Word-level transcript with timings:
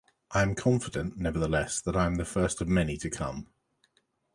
I 0.31 0.41
am 0.41 0.55
confident, 0.55 1.17
nevertheless, 1.19 1.79
that 1.81 1.95
I 1.95 2.07
am 2.07 2.15
the 2.15 2.25
first 2.25 2.59
of 2.59 2.67
many 2.67 2.97
to 2.97 3.07
come. 3.11 3.45